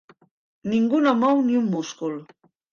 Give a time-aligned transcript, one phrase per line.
[0.73, 2.21] Ningú no mou ni un múscul.